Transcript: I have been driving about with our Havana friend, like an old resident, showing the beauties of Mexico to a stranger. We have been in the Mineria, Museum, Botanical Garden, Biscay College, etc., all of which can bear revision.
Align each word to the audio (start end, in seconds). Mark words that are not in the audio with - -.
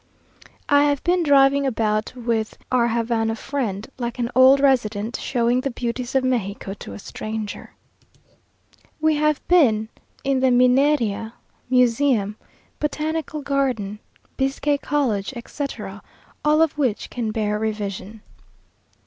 I 0.67 0.85
have 0.85 1.03
been 1.03 1.21
driving 1.21 1.67
about 1.67 2.15
with 2.15 2.57
our 2.71 2.87
Havana 2.87 3.35
friend, 3.35 3.87
like 3.99 4.17
an 4.17 4.31
old 4.33 4.59
resident, 4.59 5.15
showing 5.17 5.61
the 5.61 5.69
beauties 5.69 6.15
of 6.15 6.23
Mexico 6.23 6.73
to 6.73 6.93
a 6.93 6.97
stranger. 6.97 7.75
We 8.99 9.15
have 9.17 9.47
been 9.47 9.89
in 10.23 10.39
the 10.39 10.49
Mineria, 10.49 11.33
Museum, 11.69 12.35
Botanical 12.79 13.43
Garden, 13.43 13.99
Biscay 14.37 14.79
College, 14.79 15.33
etc., 15.35 16.01
all 16.43 16.63
of 16.63 16.79
which 16.79 17.11
can 17.11 17.29
bear 17.31 17.59
revision. 17.59 18.21